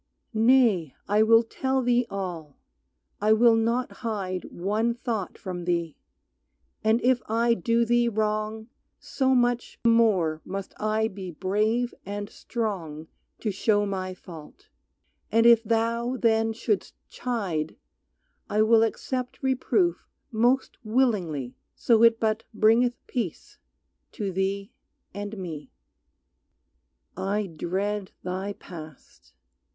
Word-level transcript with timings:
Nay 0.33 0.95
I 1.07 1.21
will 1.21 1.43
tell 1.43 1.83
thee 1.83 2.07
all, 2.09 2.57
I 3.21 3.33
will 3.33 3.53
not 3.55 3.91
hide 4.01 4.45
One 4.45 4.95
thought 4.95 5.37
from 5.37 5.65
thee, 5.65 5.95
and 6.83 6.99
if 7.03 7.21
I 7.27 7.53
do 7.53 7.85
thee 7.85 8.09
wrong 8.09 8.67
So 8.99 9.35
much 9.35 9.77
the 9.83 9.89
more 9.91 10.41
must 10.43 10.73
I 10.79 11.07
be 11.07 11.29
brave 11.29 11.93
and 12.03 12.31
strong 12.31 13.09
To 13.41 13.51
show 13.51 13.85
my 13.85 14.15
fault. 14.15 14.69
And 15.31 15.45
if 15.45 15.63
thou 15.63 16.17
then 16.17 16.51
shouldst 16.51 16.95
chide 17.07 17.75
I 18.49 18.63
will 18.63 18.81
accept 18.81 19.43
reproof 19.43 20.07
most 20.31 20.79
willingly 20.83 21.53
So 21.75 22.01
it 22.01 22.19
but 22.19 22.43
bringeth 22.55 22.97
peace 23.05 23.59
to 24.13 24.31
thee 24.31 24.71
and 25.13 25.37
me. 25.37 25.69
I 27.15 27.45
dread 27.45 28.13
thy 28.23 28.53
past. 28.53 29.33